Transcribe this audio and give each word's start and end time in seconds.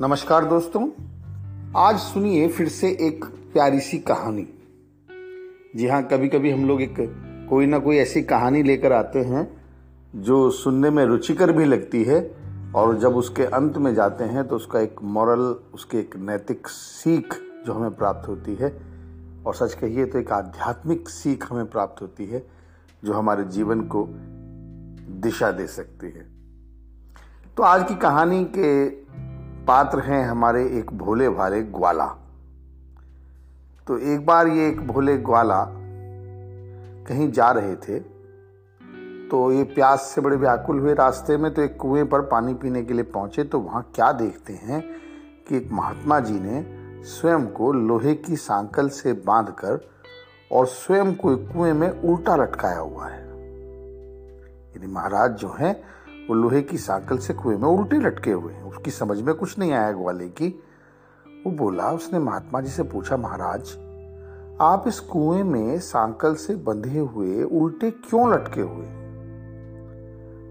नमस्कार 0.00 0.44
दोस्तों, 0.44 0.82
आज 1.76 1.98
सुनिए 1.98 2.46
फिर 2.48 2.68
से 2.68 2.88
एक 3.06 3.24
प्यारी 3.52 3.80
सी 3.80 3.98
कहानी। 4.00 4.46
जी 5.76 5.88
हाँ 5.88 6.02
कभी 6.02 6.28
कभी 6.28 6.50
हम 6.50 6.64
लोग 6.68 6.80
एक 6.82 6.94
कोई 7.50 7.66
ना 7.66 7.78
कोई 7.78 7.96
ऐसी 7.96 8.22
कहानी 8.22 8.62
लेकर 8.62 8.92
आते 8.92 9.18
हैं, 9.18 9.44
जो 10.14 10.50
सुनने 10.50 10.90
में 10.90 11.04
रुचिकर 11.04 11.52
भी 11.52 11.64
लगती 11.64 12.02
है, 12.04 12.20
और 12.76 12.98
जब 12.98 13.16
उसके 13.16 13.44
अंत 13.44 13.76
में 13.76 13.94
जाते 13.94 14.24
हैं 14.24 14.46
तो 14.48 14.56
उसका 14.56 14.80
एक 14.80 15.02
मॉरल 15.02 15.40
उसकी 15.74 15.98
एक 15.98 16.16
नैतिक 16.18 16.68
सीख 16.68 17.34
जो 17.66 17.72
हमें 17.72 17.94
प्राप्त 17.96 18.28
होती 18.28 18.54
है, 18.54 18.70
और 19.46 19.54
सच 19.54 19.74
कहिए 19.74 20.06
तो 20.06 20.18
एक 20.18 20.32
आध्यात्मिक 20.32 21.08
सीख 21.08 21.46
हमें 21.50 21.66
प्राप्त 21.66 22.02
होती 22.02 22.26
है, 22.26 22.42
जो 23.02 23.12
हमारे 23.12 23.44
जीवन 23.50 23.80
को 23.80 24.06
दिशा 25.20 25.50
दे 25.50 25.66
सकती 25.66 26.06
है। 26.06 26.26
तो 27.56 27.62
आज 27.62 27.88
की 27.88 27.94
कहानी 27.94 28.44
के 28.56 28.68
पात्र 29.70 29.98
हैं 29.98 30.24
हमारे 30.24 30.66
एक 30.78 30.92
भोले 30.92 31.28
भाले 31.28 31.62
ग्वाला। 31.62 32.06
तो 33.86 33.98
एक 33.98 34.26
बार 34.26 34.48
ये 34.48 34.68
एक 34.68 34.86
भोले 34.86 35.18
ग्वाला 35.18 35.66
कहीं 37.06 37.32
जा 37.32 37.50
रहे 37.50 37.76
थे 37.76 38.00
तो 39.28 39.52
ये 39.52 39.62
प्यास 39.62 40.00
से 40.00 40.20
बड़े 40.20 40.36
व्याकुल 40.36 40.78
हुए 40.78 40.94
रास्ते 40.94 41.36
में 41.36 41.54
तो 41.54 41.62
एक 41.62 41.76
कुएँ 41.76 42.04
पर 42.04 42.20
पानी 42.20 42.54
पीने 42.54 42.82
के 42.82 42.94
लिए 42.94 43.02
पहुँचे 43.02 43.44
तो 43.44 43.60
वहाँ 43.60 43.92
क्या 43.94 44.12
देखते 44.12 44.52
हैं 44.52 44.82
कि 45.48 45.56
एक 45.56 45.68
महात्मा 45.72 46.20
जी 46.20 46.40
ने 46.40 46.64
स्वयं 47.04 47.46
को 47.46 47.72
लोहे 47.72 48.14
की 48.14 48.36
सांकल 48.36 48.88
से 48.88 49.12
बांधकर 49.12 49.88
और 50.52 50.66
स्वयं 50.66 51.14
को 51.14 51.36
कुएँ 51.36 51.72
में 51.72 52.02
उल्टा 52.02 52.36
लटकाया 52.36 52.78
हुआ 52.78 53.08
है। 53.08 53.22
यदि 54.76 54.86
महाराज 54.86 55.30
जो 55.30 55.56
हैं 55.58 55.82
वो 56.28 56.34
लोहे 56.34 56.62
की 56.62 56.78
सांकल 56.78 57.18
से 57.18 57.34
कुएँ 57.34 57.56
में 57.56 57.68
उल्टे 57.68 57.96
लटके 57.96 58.32
हुए 58.32 58.54
उसकी 58.54 58.90
समझ 58.90 59.20
में 59.20 59.34
कुछ 59.34 59.58
नहीं 59.58 59.72
आया 59.72 59.92
ग्वाले 59.92 60.28
की। 60.28 60.62
वो 61.46 61.52
बोला, 61.52 61.90
उसने 61.90 62.18
महात्मा 62.18 62.60
जी 62.60 62.70
से 62.70 62.82
पूछा, 62.82 63.16
महाराज, 63.16 63.60
आप 64.60 64.84
इस 64.86 65.00
कुएँ 65.00 65.42
में 65.42 65.78
सांकल 65.78 66.34
से 66.34 66.54
बंधे 66.54 66.98
हुए 66.98 67.42
उल्टे 67.42 67.90
क्यों 67.90 68.32
लटके 68.32 68.60
हुए? 68.60 68.86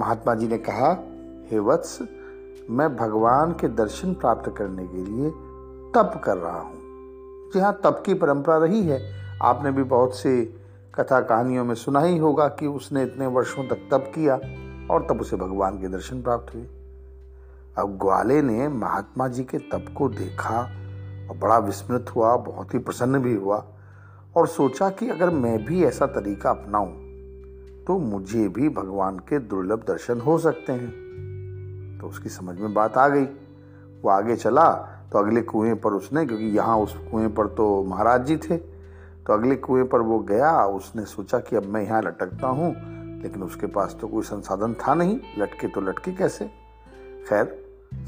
महात्मा 0.00 0.34
जी 0.34 0.48
ने 0.48 0.58
कहा, 0.58 0.90
हे 1.50 1.58
वत्स, 1.58 1.98
मैं 2.70 2.96
भगवान 2.96 3.52
के 3.52 3.68
दर्शन 3.68 4.14
प्राप्त 4.14 4.54
करने 4.56 4.86
के 4.86 4.96
लिए 4.96 5.30
तप 5.94 6.20
कर 6.24 6.36
रहा 6.36 6.60
हूँ। 6.60 6.74
जी 7.54 7.60
हाँ 7.60 7.80
तप 7.84 8.02
की 8.06 8.14
परंपरा 8.14 8.56
रही 8.56 8.82
है। 8.82 9.12
आपने 9.42 9.70
भी 9.70 9.82
बहुत 9.82 10.14
से 10.14 10.54
कथा 10.94 11.20
कहानियों 11.20 11.64
में 11.64 11.74
सुना 11.74 12.00
ही 12.00 12.18
होगा 12.18 12.48
कि 12.48 12.66
उसने 12.66 13.02
इतने 13.02 13.26
वर्षों 13.26 13.64
तक 13.64 13.88
तप 13.90 14.12
किया। 14.14 14.40
और 14.90 15.06
तब 15.10 15.20
उसे 15.20 15.36
भगवान 15.36 15.80
के 15.80 15.88
दर्शन 15.88 16.22
प्राप्त 16.22 16.54
हुए। 16.54 16.66
अब 17.78 17.96
ग्वाले 18.00 18.40
ने 18.42 18.68
महात्मा 18.68 19.28
जी 19.28 19.44
के 19.44 19.58
तप 19.58 19.94
को 19.96 20.08
देखा 20.08 20.58
और 21.30 21.36
बड़ा 21.36 21.58
विस्मृत 21.58 22.10
हुआ, 22.16 22.36
बहुत 22.36 22.74
ही 22.74 22.78
प्रसन्न 22.78 23.18
भी 23.18 23.34
हुआ 23.34 23.64
और 24.36 24.46
सोचा 24.46 24.88
कि 24.90 25.08
अगर 25.08 25.30
मैं 25.30 25.64
भी 25.64 25.84
ऐसा 25.84 26.06
तरीका 26.06 26.50
अपनाऊं 26.50 26.92
तो 27.84 27.98
मुझे 28.00 28.48
भी 28.48 28.68
भगवान 28.68 29.18
के 29.18 29.38
दुर्लभ 29.38 29.84
दर्शन 29.88 30.20
हो 30.20 30.38
सकते 30.38 30.72
हैं। 30.72 31.98
तो 32.00 32.06
उसकी 32.06 32.28
समझ 32.28 32.58
में 32.58 32.74
बात 32.74 32.96
आ 32.98 33.08
गई। 33.08 33.24
वो 34.02 34.10
आगे 34.10 34.36
चला 34.36 34.70
तो 35.12 35.18
अगले 35.18 35.42
कुएँ 35.42 35.74
पर 35.74 35.92
उसने, 35.92 36.24
क्योंकि 36.26 36.44
यहाँ 36.44 36.76
उस 36.78 36.94
कुएँ 37.10 37.28
पर 37.28 37.46
तो 37.48 37.84
महाराज 37.84 38.26
जी 38.26 38.36
थे 38.36 38.56
तो 38.56 39.32
अगले 39.32 39.56
कुएँ 39.56 39.84
पर 39.84 40.00
वो 40.00 40.18
गया। 40.20 40.64
उसने 40.66 41.04
सोचा 41.04 41.38
कि 41.38 41.56
अब 41.56 41.64
मैं 41.64 41.82
यहाँ 41.82 42.02
लटकता 42.02 42.48
हूँ 42.48 42.74
लेकिन 43.24 43.42
उसके 43.42 43.66
पास 43.66 43.96
तो 44.00 44.08
कोई 44.08 44.22
संसाधन 44.22 44.74
था 44.74 44.94
नहीं, 44.94 45.18
लटके 45.38 45.68
तो 45.68 45.80
लटके 45.80 46.12
कैसे? 46.12 46.44
खैर, 47.28 47.64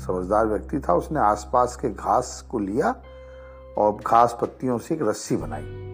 समझदार 0.06 0.46
व्यक्ति 0.46 0.78
था, 0.78 0.94
उसने 0.94 1.20
आसपास 1.20 1.76
के 1.76 1.90
घास 1.90 2.48
को 2.50 2.58
लिया 2.58 2.94
और 3.78 3.96
घास 4.06 4.36
पत्तियों 4.40 4.78
से 4.78 4.94
एक 4.94 5.02
रस्सी 5.02 5.36
बनाई 5.36 5.84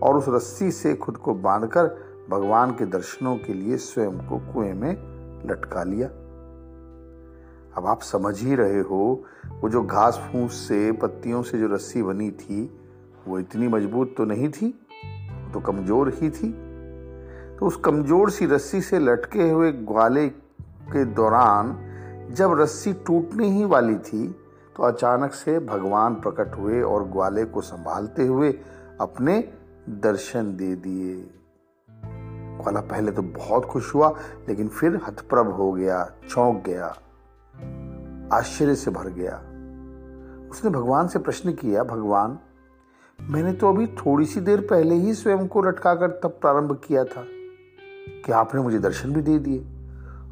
और 0.00 0.16
उस 0.16 0.24
रस्सी 0.28 0.70
से 0.70 0.94
खुद 0.94 1.16
को 1.16 1.34
बांधकर 1.34 1.86
भगवान 2.30 2.70
के 2.70 2.86
दर्शनों 2.86 3.36
के 3.36 3.54
लिए 3.54 3.76
स्वयं 3.76 4.18
को 4.28 4.38
कुएँ 4.52 4.72
में 4.72 4.92
लटका 5.46 5.82
लिया। 5.84 6.08
अब 7.76 7.86
आप 7.86 8.00
समझ 8.02 8.40
ही 8.40 8.54
रहे 8.54 8.80
हो, 8.80 9.24
वो 9.60 9.68
जो 9.68 9.82
घास 9.82 10.20
फूस 10.32 10.54
से, 10.68 10.92
पत्तियों 10.92 11.42
से 11.42 11.58
जो 11.58 11.66
रस्सी 11.66 12.02
बनी 12.02 12.30
थी, 12.30 12.64
वो 13.28 13.38
इतनी 13.38 13.68
मज़बूत 13.68 14.14
तो 14.16 14.24
नहीं 14.24 14.48
थी 14.48 14.70
तो 15.52 15.60
कमज़ोर 15.60 16.12
ही 16.14 16.30
थी। 16.30 16.69
तो 17.60 17.66
उस 17.66 17.76
कमज़ोर 17.76 18.30
सी 18.30 18.46
रस्सी 18.46 18.80
से 18.80 18.98
लटके 18.98 19.48
हुए 19.50 19.70
ग्वाले 19.72 20.28
के 20.28 21.04
दौरान 21.14 21.76
जब 22.34 22.52
रस्सी 22.60 22.92
टूटने 23.06 23.48
ही 23.48 23.64
वाली 23.64 23.96
थी 23.96 24.26
तो 24.76 24.82
अचानक 24.82 25.32
से 25.32 25.58
भगवान 25.58 26.14
प्रकट 26.14 26.56
हुए 26.58 26.80
और 26.82 27.04
ग्वाले 27.08 27.44
को 27.44 27.60
संभालते 27.60 28.26
हुए 28.26 28.50
अपने 29.00 29.38
दर्शन 29.88 30.54
दे 30.56 30.74
दिए। 30.76 31.14
ग्वाला 32.60 32.80
पहले 32.80 33.12
तो 33.12 33.22
बहुत 33.22 33.64
खुश 33.64 33.94
हुआ, 33.94 34.08
लेकिन 34.48 34.68
फिर 34.68 34.96
हथप्रभ 35.06 35.50
हो 35.52 35.70
गया, 35.72 36.04
चौंक 36.30 36.62
गया, 36.66 36.86
आश्चर्य 38.32 38.74
से 38.74 38.90
भर 38.90 39.08
गया। 39.08 39.36
उसने 40.50 40.70
भगवान 40.70 41.08
से 41.08 41.18
प्रश्न 41.18 41.52
किया, 41.52 41.84
भगवान, 41.84 42.38
मैंने 43.18 43.52
तो 43.52 43.68
अभी 43.68 43.86
थोड़ी 43.96 44.26
सी 44.26 44.40
देर 44.40 44.60
पहले 44.60 44.94
ही 44.94 45.14
स्वयं 45.14 45.46
को 45.48 45.62
लटकाकर 45.62 46.20
तब 46.22 46.38
प्रारंभ 46.40 46.80
किया 46.86 47.04
था। 47.04 47.24
कि 48.26 48.32
आपने 48.32 48.60
मुझे 48.60 48.78
दर्शन 48.78 49.12
भी 49.12 49.22
दे 49.22 49.38
दिए। 49.38 49.66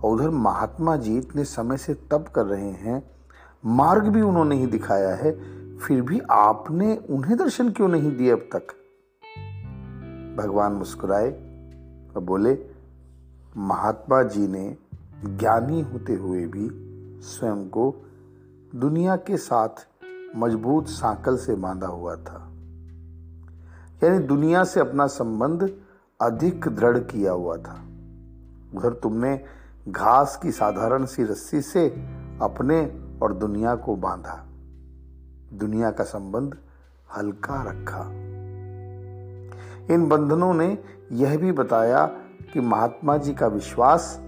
और 0.04 0.12
उधर 0.12 0.30
महात्मा 0.30 0.96
जी 0.96 1.18
इतने 1.18 1.44
समय 1.44 1.76
से 1.76 1.94
तप 1.94 2.24
कर 2.34 2.46
रहे 2.46 2.70
हैं, 2.70 3.10
मार्ग 3.66 4.08
भी 4.08 4.20
उन्होंने 4.20 4.56
ही 4.56 4.66
दिखाया 4.66 5.14
है, 5.14 5.58
फिर 5.78 6.02
भी 6.02 6.20
आपने 6.30 6.96
उन्हें 7.10 7.36
दर्शन 7.36 7.70
क्यों 7.70 7.88
नहीं 7.88 8.16
दिए 8.16 8.30
अब 8.30 8.48
तक? 8.56 8.62
भगवान 10.36 10.72
मुस्कुराए 10.72 11.30
और 12.16 12.20
बोले, 12.20 12.58
महात्मा 13.56 14.22
जी 14.22 14.48
ने 14.48 14.76
ज्ञानी 15.24 15.80
होते 15.80 16.14
हुए 16.14 16.46
भी 16.46 16.68
स्वयं 17.22 17.68
को 17.68 17.94
दुनिया 18.74 19.16
के 19.16 19.36
साथ 19.36 19.68
मज़बूत 20.36 20.86
सांकल 20.86 21.36
से 21.36 21.54
बांधा 21.54 21.86
हुआ 21.86 22.16
था। 22.16 22.52
यानी 24.04 24.18
दुनिया 24.18 24.64
से 24.64 24.80
अपना 24.80 25.06
संबंध 25.06 25.72
अधिक 26.20 26.68
दृढ़ 26.68 26.98
किया 26.98 27.32
हुआ 27.32 27.56
था। 27.56 27.84
उधर 28.76 28.92
तुमने 29.02 29.44
घास 29.88 30.40
की 30.42 30.52
साधारण 30.52 31.04
सी 31.04 31.24
रस्सी 31.24 31.62
से 31.62 31.88
अपने 32.42 33.00
और 33.22 33.34
दुनिया 33.34 33.74
को 33.74 33.96
बांधा। 33.96 34.46
दुनिया 35.52 35.90
का 35.90 36.04
संबंध 36.04 36.58
हल्का 37.16 37.62
रखा। 37.62 38.02
इन 39.94 40.08
बंधनों 40.08 40.54
ने 40.54 40.78
यह 41.12 41.38
भी 41.38 41.52
बताया 41.52 42.06
कि 42.52 42.60
महात्मा 42.60 43.16
जी 43.16 43.34
का 43.34 43.46
विश्वास 43.46 44.20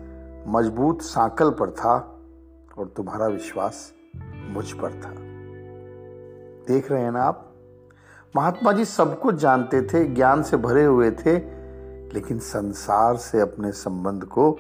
मज़बूत 0.48 1.02
सांकल 1.02 1.50
पर 1.50 1.70
था 1.70 2.18
और 2.78 2.86
तुम्हारा 2.96 3.26
विश्वास 3.26 3.92
मुझ 4.48 4.72
पर 4.72 4.90
था। 4.92 5.10
देख 6.68 6.90
रहे 6.90 7.02
हैं 7.02 7.12
ना 7.12 7.22
आप? 7.22 7.52
महात्मा 8.36 8.72
जी 8.72 8.84
सब 8.84 9.20
कुछ 9.20 9.34
जानते 9.34 9.82
थे, 9.82 10.04
ज्ञान 10.04 10.42
से 10.42 10.56
भरे 10.56 10.84
हुए 10.84 11.10
थे 11.10 11.59
लेकिन 12.14 12.38
संसार 12.38 13.16
से 13.16 13.40
अपने 13.40 13.72
संबंध 13.72 14.24
को 14.24 14.50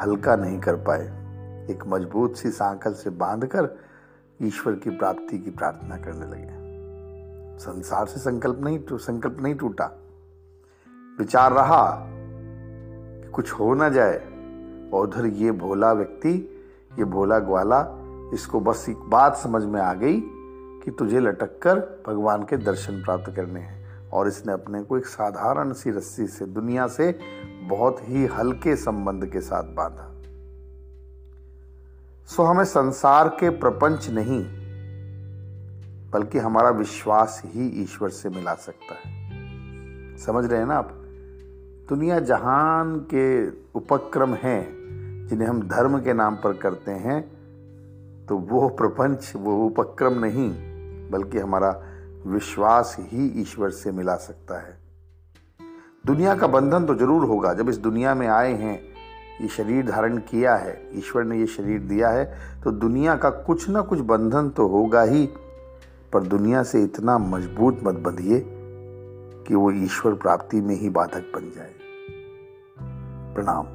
हल्का 0.00 0.36
नहीं 0.36 0.60
कर 0.60 0.74
पाए। 0.74 1.04
एक 1.70 1.84
मज़बूत 1.86 2.36
सी 2.36 2.50
सांकल 2.50 2.92
से 2.92 3.10
बांधकर 3.10 3.68
ईश्वर 4.42 4.72
की 4.74 4.90
प्राप्ति 4.90 5.38
की 5.38 5.50
प्रार्थना 5.50 5.96
करने 5.96 6.26
लगे। 6.26 6.66
संसार 7.58 8.06
से 8.06 8.20
संकल्प 8.20 8.60
नहीं 8.60 8.80
संकल्प 8.92 9.36
नहीं 9.40 9.54
टूटा। 9.54 9.98
विचार 11.18 11.52
रहा 11.52 12.06
कि 12.06 13.30
कुछ 13.30 13.52
हो 13.52 13.74
ना 13.74 13.88
जाए। 13.88 14.36
और 14.94 15.06
उधर 15.06 15.26
ये 15.26 15.52
भोला 15.52 15.92
व्यक्ति, 15.92 16.64
ये 16.98 17.04
भोला 17.04 17.38
ग्वाला, 17.38 17.86
इसको 18.34 18.60
बस 18.60 18.86
एक 18.88 18.96
बात 18.96 19.36
समझ 19.36 19.64
में 19.64 19.80
आ 19.80 19.94
गई 19.94 20.20
कि 20.84 20.90
तुझे 20.90 21.20
लटक 21.20 21.58
कर 21.62 22.02
भगवान 22.06 22.42
के 22.42 22.56
दर्शन 22.56 23.02
प्राप्त 23.02 23.32
करने 23.36 23.60
हैं। 23.60 23.75
और 24.12 24.28
इसने 24.28 24.52
अपने 24.52 24.82
को 24.82 24.98
एक 24.98 25.06
साधारण 25.06 25.72
सी 25.72 25.90
रस्सी 25.90 26.26
से 26.26 26.46
दुनिया 26.46 26.86
से 26.88 27.10
बहुत 27.62 28.00
ही 28.02 28.26
हल्के 28.26 28.76
संबंध 28.76 29.26
के 29.26 29.40
साथ 29.40 29.74
बांधा। 29.74 30.12
सो 32.28 32.42
हमें 32.42 32.64
संसार 32.64 33.28
के 33.28 33.50
प्रपंच 33.50 34.08
नहीं, 34.10 34.42
बल्कि 36.10 36.38
हमारा 36.38 36.70
विश्वास 36.70 37.42
ही 37.46 37.68
ईश्वर 37.82 38.08
से 38.10 38.28
मिला 38.28 38.54
सकता 38.54 38.94
है। 38.98 40.16
समझ 40.16 40.44
रहे 40.44 40.60
हैं 40.60 40.66
ना 40.66 40.74
आप? 40.74 40.92
दुनिया 41.88 42.18
जहान 42.20 42.96
के 43.14 43.26
उपक्रम 43.74 44.34
हैं, 44.34 45.26
जिन्हें 45.28 45.48
हम 45.48 45.62
धर्म 45.68 45.98
के 46.00 46.12
नाम 46.12 46.36
पर 46.36 46.52
करते 46.52 46.90
हैं 46.90 47.20
तो 48.26 48.36
वो 48.38 48.68
प्रपंच, 48.68 49.32
वो 49.36 49.66
उपक्रम 49.66 50.18
नहीं, 50.24 50.50
बल्कि 51.10 51.38
हमारा 51.38 51.70
विश्वास 52.26 52.96
ही 53.00 53.26
ईश्वर 53.40 53.70
से 53.70 53.92
मिला 53.92 54.16
सकता 54.16 54.58
है। 54.58 54.78
दुनिया 56.06 56.34
का 56.34 56.46
बंधन 56.46 56.84
तो 56.86 56.94
ज़रूर 56.94 57.24
होगा। 57.24 57.52
जब 57.54 57.68
इस 57.68 57.78
दुनिया 57.78 58.14
में 58.14 58.26
आए 58.28 58.52
हैं, 58.52 58.80
ये 59.40 59.48
शरीर 59.48 59.86
धारण 59.86 60.18
किया 60.18 60.54
है, 60.54 60.90
ईश्वर 60.94 61.24
ने 61.24 61.38
ये 61.38 61.46
शरीर 61.46 61.80
दिया 61.80 62.08
है 62.08 62.24
तो 62.64 62.70
दुनिया 62.70 63.16
का 63.16 63.30
कुछ 63.30 63.68
ना 63.68 63.80
कुछ 63.80 64.00
बंधन 64.00 64.48
तो 64.50 64.66
होगा 64.68 65.02
ही। 65.02 65.28
पर 66.12 66.22
दुनिया 66.22 66.62
से 66.62 66.82
इतना 66.82 67.18
मज़बूत 67.18 67.80
मत 67.84 67.94
बंधिए 67.94 68.42
कि 69.48 69.54
वो 69.54 69.70
ईश्वर 69.72 70.14
प्राप्ति 70.14 70.60
में 70.60 70.74
ही 70.74 70.90
बाधक 70.90 71.32
बन 71.34 71.50
जाए। 71.56 71.74
प्रणाम। 73.34 73.66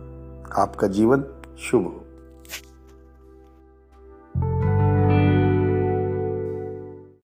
आपका 0.62 0.88
जीवन 0.88 1.24
शुभ 1.59 1.83
हो। 1.83 2.06